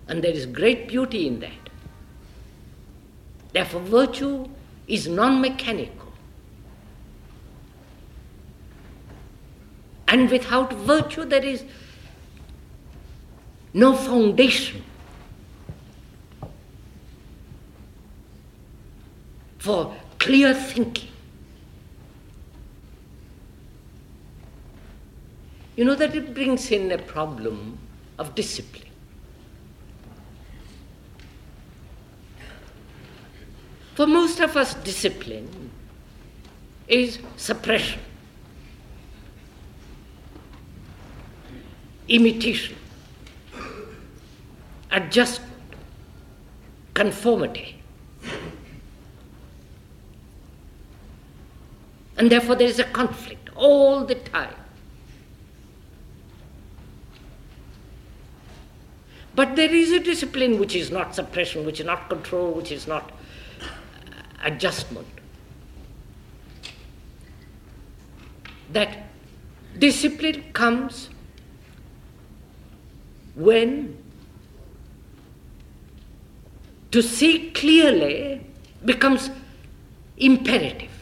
[0.09, 1.69] And there is great beauty in that.
[3.53, 4.49] Therefore, virtue
[4.89, 6.13] is non mechanical.
[10.09, 11.63] And without virtue, there is
[13.75, 14.83] no foundation
[19.65, 21.09] for clear thinking.
[25.75, 27.79] You know that it brings in a problem
[28.19, 28.91] of discipline.
[33.95, 35.71] For most of us, discipline
[36.87, 38.01] is suppression,
[42.09, 42.77] imitation,
[44.91, 45.53] adjustment,
[46.93, 47.81] conformity.
[52.17, 54.55] And therefore, there is a conflict all the time.
[59.35, 62.87] But there is a discipline which is not suppression, which is not control, which is
[62.87, 63.11] not
[63.61, 63.67] uh,
[64.45, 65.09] adjustment.
[68.73, 69.07] That
[69.79, 71.09] discipline comes
[73.35, 73.99] when
[76.93, 78.47] to see clearly
[78.85, 79.31] becomes
[80.17, 80.94] imperative.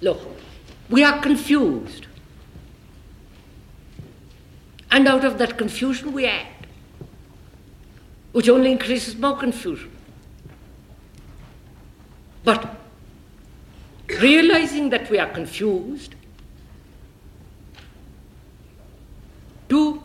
[0.00, 0.20] Look,
[0.88, 2.06] we are confused.
[4.90, 6.66] And out of that confusion, we act,
[8.32, 9.90] which only increases more confusion.
[12.44, 12.76] But
[14.20, 16.14] realizing that we are confused,
[19.68, 20.02] to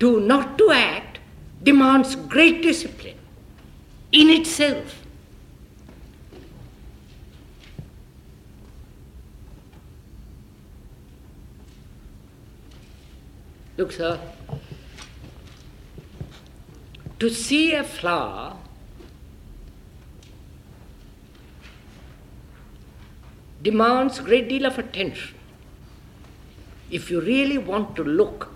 [0.00, 1.20] to not to act
[1.62, 3.16] demands great discipline
[4.12, 5.05] in itself.
[13.76, 14.18] Look, sir,
[17.18, 18.56] to see a flower
[23.62, 25.34] demands a great deal of attention.
[26.90, 28.48] If you really want to look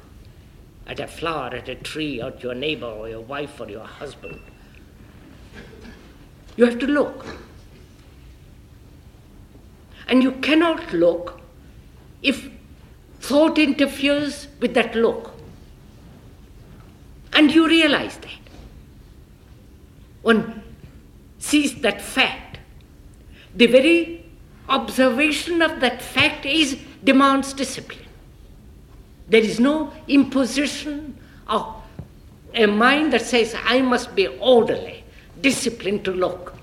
[0.86, 4.40] at a flower, at a tree, at your neighbor, or your wife, or your husband,
[6.56, 7.26] you have to look.
[10.08, 11.40] And you cannot look
[12.22, 12.48] if
[13.30, 15.32] thought interferes with that look.
[17.32, 18.30] And you realize that.
[20.22, 20.62] One
[21.38, 22.58] sees that fact.
[23.54, 24.24] The very
[24.68, 28.06] observation of that fact is demands discipline.
[29.28, 31.16] There is no imposition
[31.46, 31.76] of
[32.52, 35.04] a mind that says, I must be orderly,
[35.40, 36.56] disciplined to look.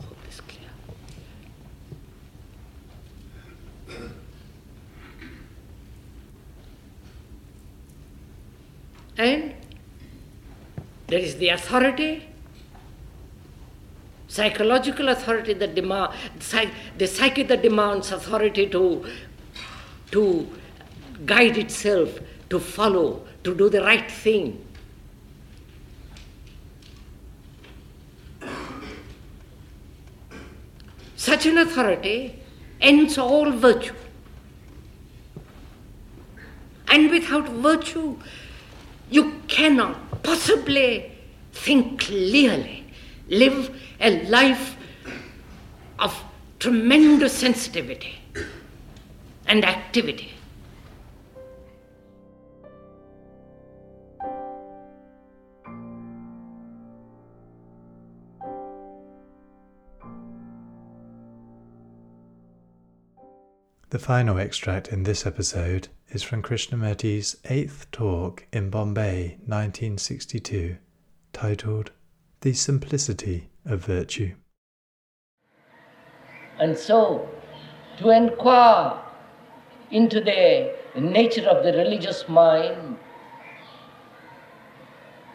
[0.00, 0.70] Hope this clear.
[9.16, 9.54] And
[11.06, 12.26] there is the authority,
[14.28, 16.12] psychological authority that demand,
[16.98, 19.04] the psyche that demands authority to,
[20.12, 20.48] to
[21.26, 24.64] guide itself, to follow, to do the right thing.
[31.16, 32.42] Such an authority
[32.80, 33.94] ends all virtue.
[36.88, 38.18] And without virtue,
[39.12, 41.12] you cannot possibly
[41.52, 42.84] think clearly,
[43.28, 44.76] live a life
[45.98, 46.18] of
[46.58, 48.18] tremendous sensitivity
[49.46, 50.32] and activity.
[63.90, 70.76] The final extract in this episode is from Krishnamurti's eighth talk in Bombay, 1962,
[71.32, 71.90] titled
[72.42, 74.34] The Simplicity of Virtue.
[76.60, 77.26] And so,
[77.96, 79.00] to inquire
[79.90, 82.98] into the nature of the religious mind,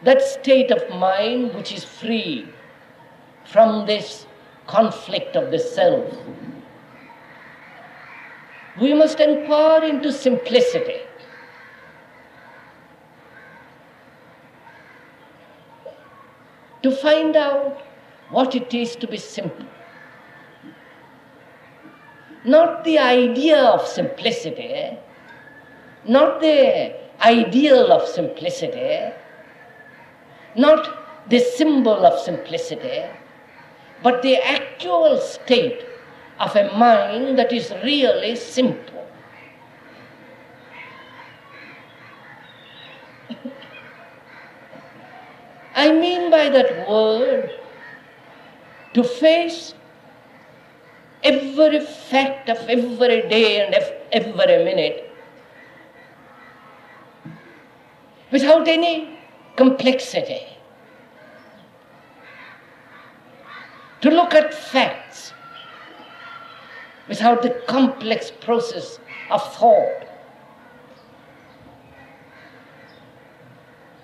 [0.04, 2.48] that state of mind which is free
[3.44, 4.26] from this
[4.68, 6.14] conflict of the self
[8.80, 11.00] we must inquire into simplicity.
[16.82, 17.82] To find out
[18.30, 19.66] what it is to be simple.
[22.44, 24.96] Not the idea of simplicity,
[26.06, 29.12] not the ideal of simplicity,
[30.56, 33.04] not the symbol of simplicity,
[34.02, 35.84] but the actual state
[36.38, 39.06] of a mind that is really simple.
[45.74, 47.50] I mean by that word
[48.94, 49.74] to face
[51.22, 53.74] every fact of every day and
[54.12, 55.08] every minute
[58.30, 59.18] without any
[59.56, 60.46] complexity.
[64.00, 65.32] To look at facts
[67.08, 69.00] without the complex process
[69.30, 70.04] of thought.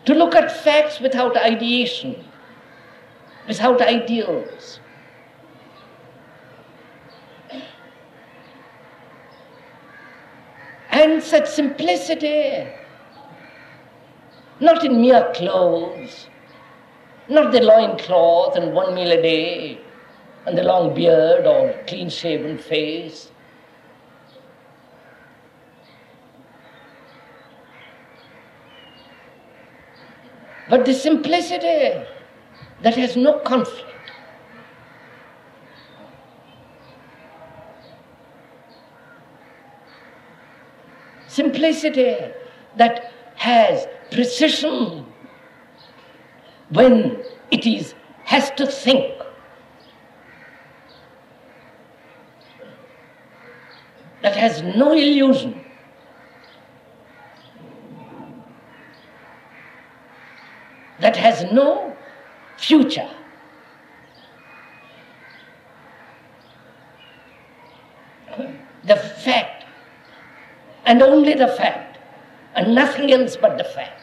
[0.07, 2.25] To look at facts without ideation,
[3.47, 4.81] without ideals.
[10.91, 12.67] And such simplicity,
[14.61, 16.29] not in mere clothes,
[17.29, 19.84] not the loincloth and one meal a day,
[20.47, 23.31] and the long beard or clean shaven face.
[30.69, 32.05] But the simplicity
[32.83, 33.91] that has no conflict.
[41.29, 42.17] Simplicity
[42.77, 45.07] that has precision
[46.71, 49.14] when it is has to think.
[54.25, 55.61] That has no illusion.
[61.01, 61.95] That has no
[62.57, 63.11] future.
[68.85, 69.67] The fact,
[70.87, 71.99] and only the fact,
[72.55, 74.01] and nothing else but the fact.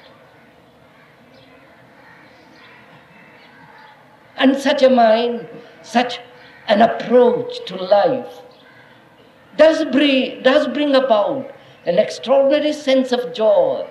[4.37, 5.47] And such a mind,
[5.81, 6.19] such
[6.67, 8.41] an approach to life,
[9.57, 11.51] does bring, does bring about
[11.85, 13.87] an extraordinary sense of joy.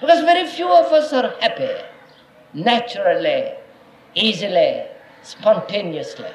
[0.00, 1.70] Because very few of us are happy
[2.54, 3.52] naturally,
[4.14, 4.84] easily,
[5.22, 6.30] spontaneously.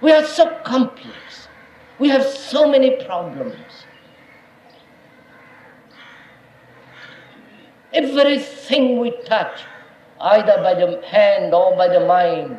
[0.00, 1.48] We are so complex.
[1.98, 3.56] We have so many problems.
[7.92, 9.62] Everything we touch,
[10.20, 12.58] either by the hand or by the mind,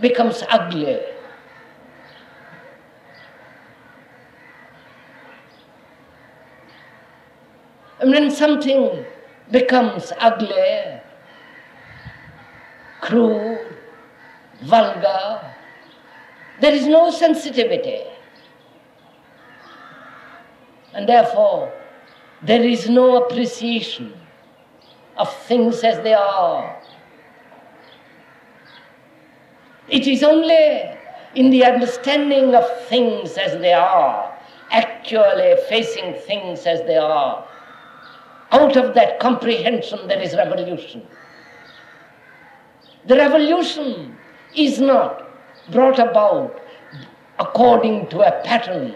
[0.00, 0.98] becomes ugly.
[8.00, 9.04] And when something
[9.50, 11.00] becomes ugly,
[13.00, 13.76] crude,
[14.62, 15.54] vulgar,
[16.60, 18.02] there is no sensitivity.
[20.94, 21.72] And therefore,
[22.42, 24.12] there is no appreciation
[25.16, 26.77] of things as they are.
[29.90, 30.90] It is only
[31.34, 34.36] in the understanding of things as they are,
[34.70, 37.46] actually facing things as they are,
[38.50, 41.06] out of that comprehension there is revolution.
[43.06, 44.16] The revolution
[44.54, 45.28] is not
[45.70, 46.60] brought about
[47.38, 48.94] according to a pattern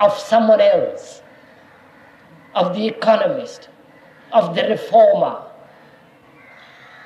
[0.00, 1.22] of someone else,
[2.54, 3.68] of the economist,
[4.32, 5.42] of the reformer,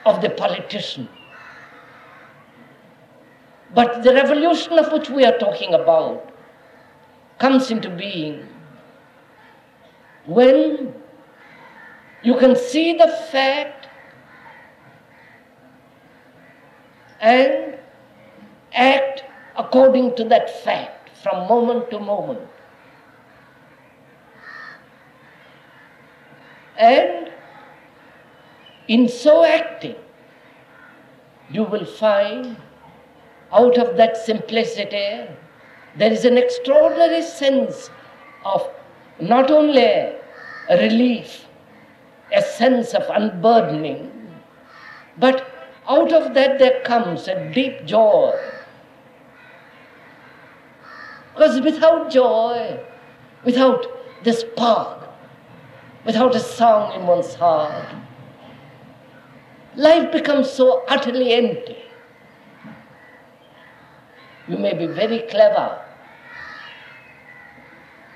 [0.05, 1.09] of the politician.
[3.75, 6.33] But the revolution of which we are talking about
[7.39, 8.47] comes into being
[10.27, 10.95] when
[12.22, 13.89] you can see the fact
[17.20, 17.79] and
[18.72, 19.25] act
[19.57, 22.41] according to that fact from moment to moment.
[26.79, 27.31] And
[28.89, 29.97] in so acting,
[31.51, 32.57] you will find
[33.55, 35.27] out of that simplicity
[35.97, 37.91] there is an extraordinary sense
[38.45, 38.69] of
[39.21, 40.13] not only
[40.69, 41.47] relief,
[42.35, 44.11] a sense of unburdening,
[45.19, 45.47] but
[45.89, 48.35] out of that there comes a deep joy.
[51.33, 52.81] Because without joy,
[53.45, 53.87] without
[54.25, 55.09] the spark,
[56.05, 57.95] without a song in one's heart,
[59.77, 61.84] life becomes so utterly empty.
[64.49, 65.81] You may be very clever.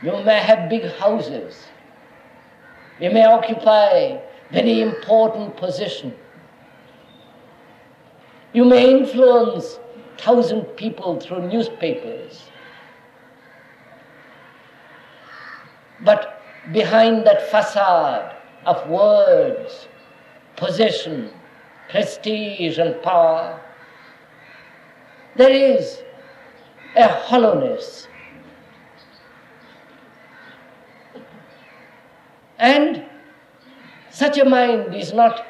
[0.02, 1.66] You may have big houses.
[3.00, 4.18] You may occupy
[4.50, 6.14] very important position.
[8.52, 9.78] You may influence
[10.18, 12.44] thousand people through newspapers.
[16.04, 19.88] But behind that facade of words,
[20.56, 21.30] possession,
[21.90, 23.60] prestige, and power,
[25.36, 26.02] there is
[26.98, 28.08] a hollowness.
[32.58, 33.04] And
[34.10, 35.46] such a mind is not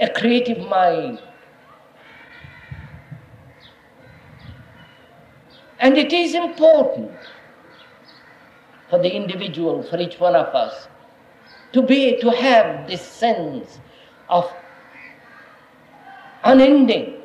[0.00, 1.22] a creative mind.
[5.78, 7.12] And it is important
[8.90, 10.88] for the individual, for each one of us,
[11.72, 13.78] to be to have this sense
[14.28, 14.52] of
[16.42, 17.22] unending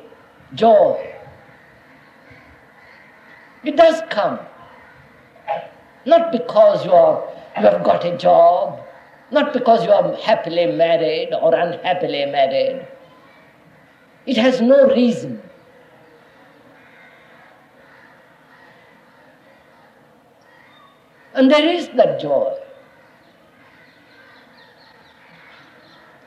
[0.54, 1.15] joy.
[3.66, 4.38] It does come.
[6.04, 7.16] Not because you are
[7.56, 8.78] you have got a job,
[9.32, 12.86] not because you are happily married or unhappily married.
[14.24, 15.42] It has no reason.
[21.34, 22.54] And there is that joy.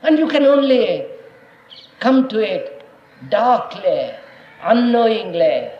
[0.02, 1.06] And you can only
[2.00, 2.86] come to it
[3.30, 4.10] darkly,
[4.62, 5.79] unknowingly.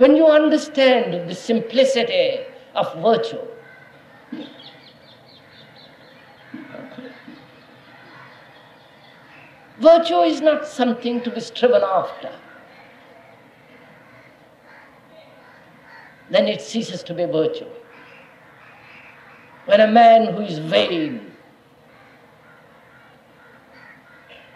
[0.00, 2.40] When you understand the simplicity
[2.74, 3.42] of virtue,
[9.78, 12.32] virtue is not something to be striven after.
[16.30, 17.68] then it ceases to be virtue.
[19.66, 21.30] when a man who is vain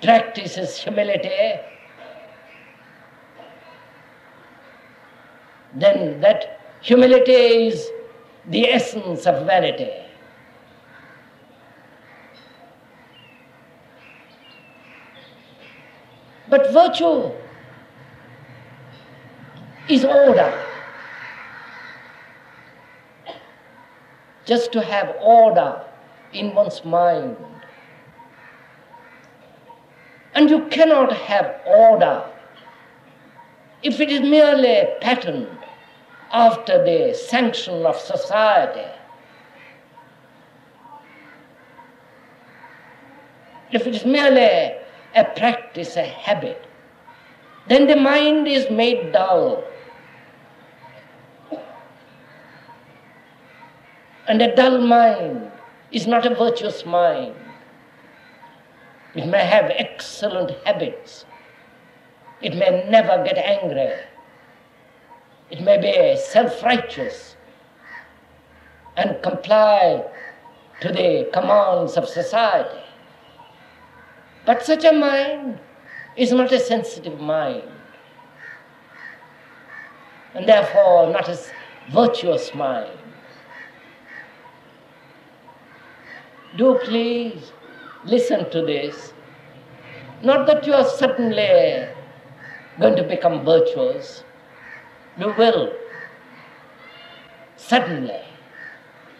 [0.02, 1.40] practices humility,
[5.74, 7.88] then that humility is
[8.48, 9.90] the essence of vanity.
[16.48, 17.32] But virtue
[19.88, 20.52] is order.
[24.44, 25.82] Just to have order
[26.32, 27.36] in one's mind.
[30.34, 32.24] And you cannot have order
[33.82, 35.63] if it is merely patterned
[36.32, 38.90] after the sanction of society.
[43.72, 44.76] If it is merely
[45.16, 46.64] a practice, a habit,
[47.68, 49.64] then the mind is made dull.
[54.28, 55.50] And a dull mind
[55.92, 57.34] is not a virtuous mind.
[59.14, 61.24] It may have excellent habits.
[62.42, 63.92] It may never get angry.
[65.50, 67.36] It may be self righteous
[68.96, 70.04] and comply
[70.80, 72.80] to the commands of society.
[74.46, 75.58] But such a mind
[76.16, 77.64] is not a sensitive mind,
[80.34, 81.38] and therefore not a
[81.92, 82.98] virtuous mind.
[86.56, 87.52] Do please
[88.04, 89.12] listen to this.
[90.22, 91.88] Not that you are suddenly
[92.78, 94.24] going to become virtuous,
[95.18, 95.72] you will
[97.56, 98.20] suddenly,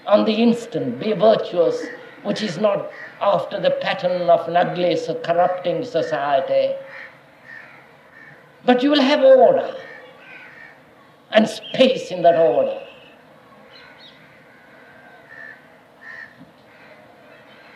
[0.07, 1.87] on the instant, be virtuous,
[2.23, 2.91] which is not
[3.21, 6.75] after the pattern of an ugly, corrupting society.
[8.65, 9.75] But you will have order
[11.31, 12.81] and space in that order.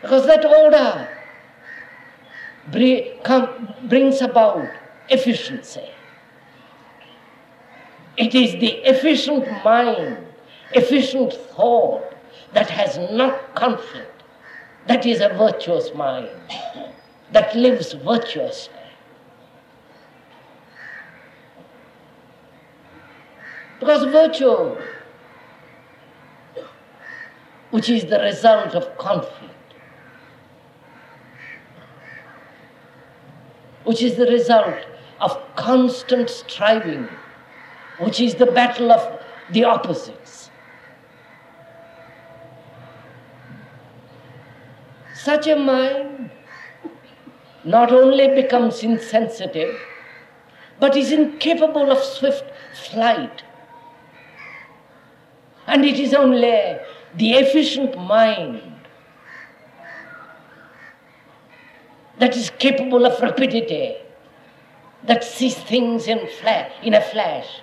[0.01, 1.07] Because that order
[3.87, 4.65] brings about
[5.09, 5.89] efficiency.
[8.19, 10.17] It is the efficient mind,
[10.73, 12.03] efficient thought
[12.51, 14.23] that has not conflict.
[14.87, 16.27] That is a virtuous mind
[17.31, 18.73] that lives virtuously.
[23.79, 24.75] Because virtue,
[27.71, 29.73] which is the result of conflict,
[33.85, 34.75] which is the result
[35.21, 37.07] of constant striving
[37.99, 39.21] which is the battle of
[39.51, 40.49] the opposites.
[45.13, 46.31] Such a mind
[47.63, 49.77] not only becomes insensitive,
[50.79, 53.43] but is incapable of swift flight.
[55.67, 56.77] And it is only
[57.15, 58.75] the efficient mind
[62.17, 63.95] that is capable of rapidity,
[65.03, 67.61] that sees things in, flash, in a flash.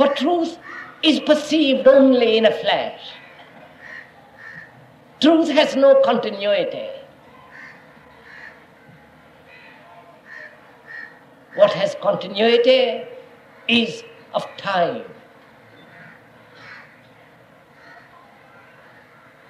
[0.00, 0.56] For truth
[1.02, 3.10] is perceived only in a flash.
[5.20, 6.88] Truth has no continuity.
[11.54, 13.02] What has continuity
[13.68, 15.04] is of time.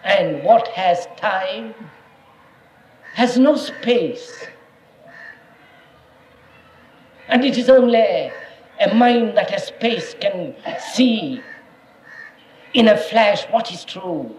[0.02, 1.76] And what has time
[3.14, 4.46] has no space.
[7.28, 8.32] And it is only
[8.80, 10.54] a mind that has space can
[10.94, 11.42] see
[12.72, 14.34] in a flash what is true.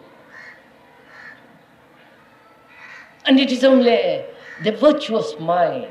[3.26, 4.26] And it is only
[4.64, 5.88] the virtuous mind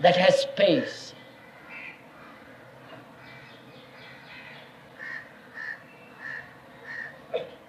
[0.00, 1.14] that has space.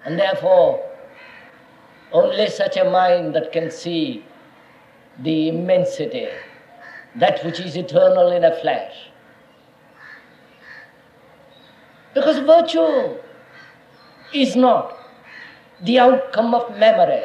[0.06, 0.88] And therefore,
[2.12, 4.24] only such a mind that can see
[5.20, 6.28] the immensity,
[7.16, 9.10] that which is eternal in a flash.
[12.14, 13.18] Because virtue
[14.34, 14.98] is not
[15.84, 17.24] the outcome of memory.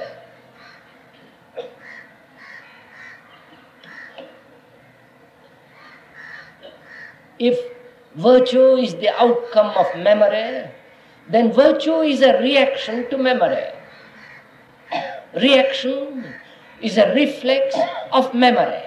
[7.38, 7.58] If
[8.14, 10.70] virtue is the outcome of memory,
[11.28, 13.64] then virtue is a reaction to memory.
[15.34, 16.34] Reaction
[16.82, 17.76] is a reflex
[18.10, 18.82] of memory.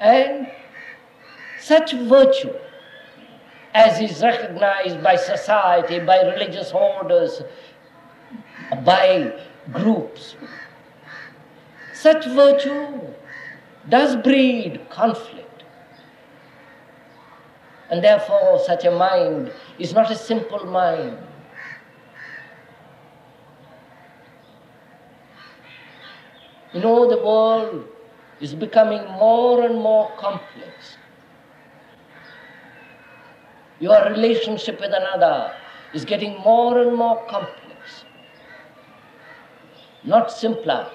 [0.00, 0.48] And
[1.60, 2.52] such virtue
[3.74, 7.42] as is recognized by society, by religious orders,
[8.84, 9.32] by
[9.72, 10.36] groups,
[11.92, 13.00] Such virtue
[13.88, 15.64] does breed conflict.
[17.90, 21.16] And therefore, such a mind is not a simple mind.
[26.74, 27.86] You know, the world
[28.40, 30.98] is becoming more and more complex.
[33.78, 35.54] Your relationship with another
[35.92, 38.04] is getting more and more complex,
[40.02, 40.90] not simpler.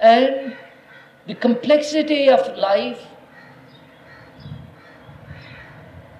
[0.00, 0.56] And
[1.26, 3.02] the complexity of life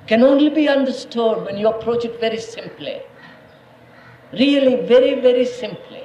[0.07, 3.01] can only be understood when you approach it very simply.
[4.33, 6.03] Really, very, very simply.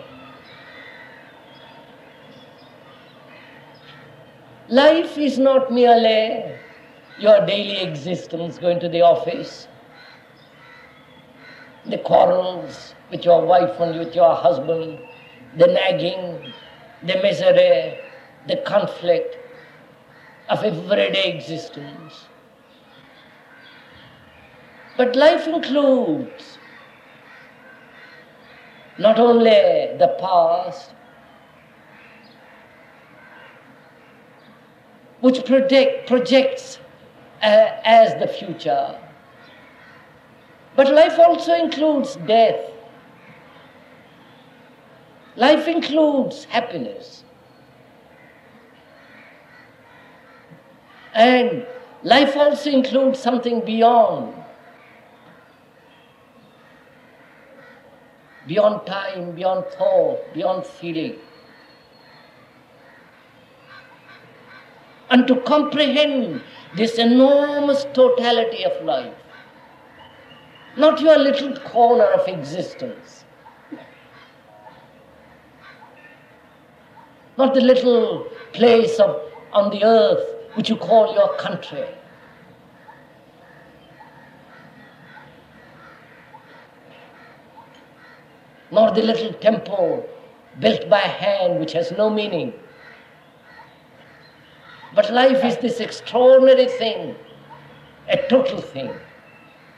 [4.67, 6.57] Life is not merely
[7.19, 9.67] your daily existence, going to the office,
[11.85, 14.99] the quarrels with your wife and with your husband,
[15.57, 16.51] the nagging,
[17.03, 17.99] the misery,
[18.47, 19.37] the conflict
[20.49, 22.25] of everyday existence.
[24.97, 26.54] But life includes
[28.97, 29.49] not only
[29.97, 30.91] the past,
[35.21, 36.79] which project, projects
[37.41, 38.97] uh, as the future,
[40.75, 42.71] but life also includes death.
[45.35, 47.23] Life includes happiness.
[51.13, 51.65] And
[52.03, 54.44] life also includes something beyond.
[58.47, 61.15] Beyond time, beyond thought, beyond feeling.
[65.09, 66.41] And to comprehend
[66.75, 69.13] this enormous totality of life,
[70.77, 73.23] not your little corner of existence,
[77.37, 79.21] not the little place of,
[79.53, 81.85] on the earth which you call your country.
[88.75, 90.05] Nor the little temple
[90.59, 92.53] built by hand which has no meaning.
[94.93, 97.15] But life is this extraordinary thing,
[98.09, 98.93] a total thing,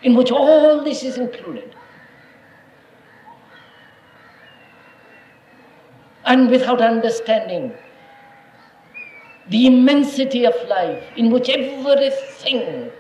[0.02, 1.76] in which all this is included.
[6.26, 7.74] And without understanding
[9.50, 12.92] the immensity of life, in which everything,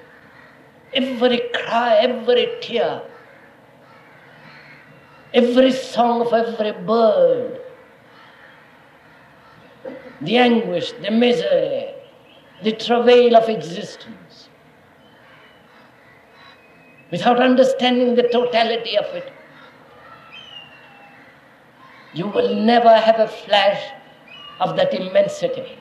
[0.93, 3.02] every cry, every tear,
[5.34, 7.59] every song of every bird,
[10.21, 11.93] the anguish, the misery,
[12.63, 14.49] the travail of existence,
[17.11, 19.32] without understanding the totality of it,
[22.13, 23.91] you will never have a flash
[24.59, 25.78] of that immensity.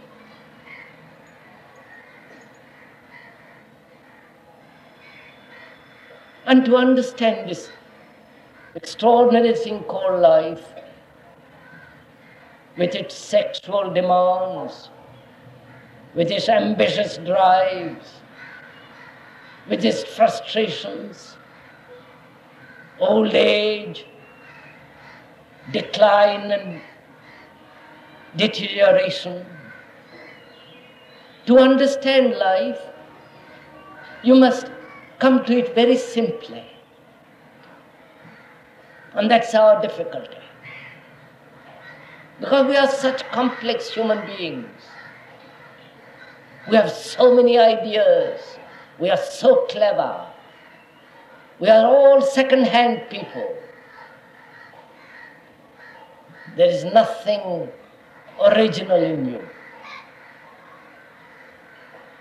[6.44, 7.70] And to understand this
[8.76, 10.74] extraordinary thing called life,
[12.76, 14.90] with its sexual demands,
[16.14, 18.20] with its ambitious drives,
[19.70, 21.38] with its frustrations,
[23.00, 24.04] old age,
[25.72, 26.82] decline and
[28.36, 29.44] deterioration.
[31.46, 32.80] To understand life,
[34.22, 34.70] you must
[35.18, 36.62] come to it very simply.
[39.16, 40.36] And that's our difficulty.
[42.38, 44.68] Because we are such complex human beings.
[46.68, 48.40] We have so many ideas.
[48.98, 50.26] We are so clever.
[51.58, 53.56] We are all second hand people.
[56.56, 57.70] There is nothing
[58.44, 59.48] original in you.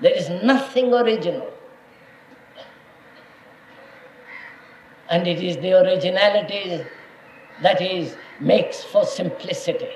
[0.02, 1.52] There is nothing original.
[5.10, 6.84] And it is the originality
[7.62, 9.90] that is makes for simplicity.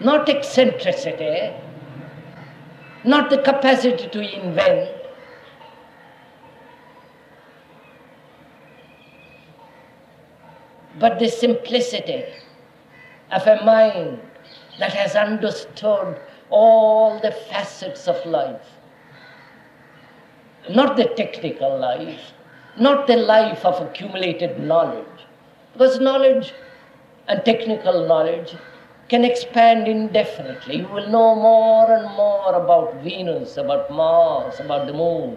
[0.00, 1.52] Not eccentricity,
[3.04, 4.90] not the capacity to invent,
[10.98, 12.24] but the simplicity
[13.30, 14.20] of a mind
[14.78, 16.18] that has understood
[16.48, 18.79] all the facets of life
[20.68, 22.32] not the technical life,
[22.78, 25.06] not the life of accumulated knowledge.
[25.72, 26.52] Because knowledge
[27.28, 28.54] and technical knowledge
[29.08, 30.78] can expand indefinitely.
[30.78, 35.36] You will know more and more about Venus, about Mars, about the moon.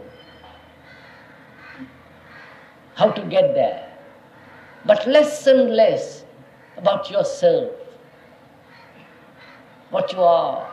[2.95, 3.93] How to get there?
[4.86, 6.24] but less and less
[6.78, 7.71] about yourself,
[9.89, 10.69] what you are.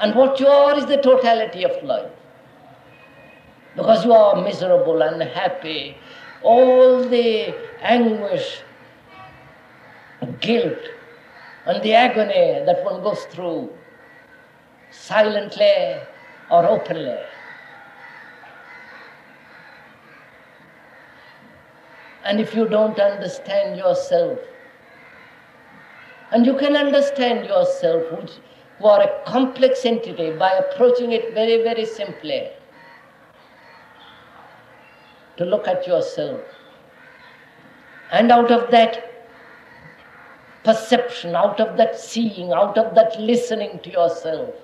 [0.00, 2.10] And what you are is the totality of life.
[3.76, 5.96] Because you are miserable, unhappy,
[6.42, 8.60] all the anguish,
[10.40, 10.78] guilt,
[11.66, 13.70] and the agony that one goes through
[14.90, 15.96] silently
[16.50, 17.18] or openly.
[22.24, 24.38] And if you don't understand yourself,
[26.30, 28.30] and you can understand yourself, which,
[28.78, 32.50] who are a complex entity, by approaching it very, very simply,
[35.36, 36.40] to look at yourself.
[38.12, 39.10] And out of that
[40.62, 44.54] perception, out of that seeing, out of that listening to yourself,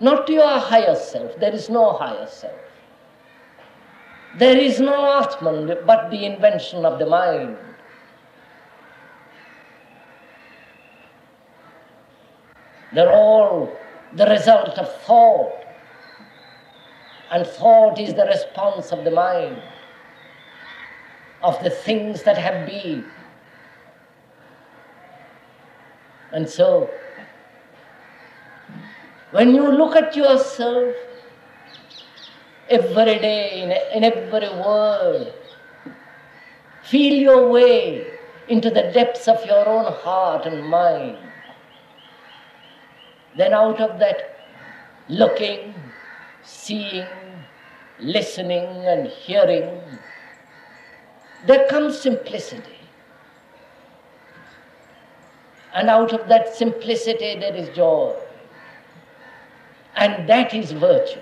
[0.00, 2.52] not to your higher self, there is no higher self.
[4.36, 7.56] There is no Atman but the invention of the mind.
[12.92, 13.72] They're all
[14.14, 15.52] the result of thought.
[17.30, 19.60] And thought is the response of the mind,
[21.44, 23.04] of the things that have been.
[26.32, 26.90] And so,
[29.30, 30.94] when you look at yourself,
[32.68, 35.32] every day, in, in every word.
[36.82, 38.06] Feel your way
[38.48, 41.18] into the depths of your own heart and mind.
[43.36, 44.36] Then, out of that
[45.08, 45.74] looking,
[46.42, 47.06] seeing,
[47.98, 49.80] listening, and hearing,
[51.46, 52.78] there comes simplicity.
[55.74, 58.14] And out of that simplicity, there is joy.
[59.96, 61.20] And that is virtue.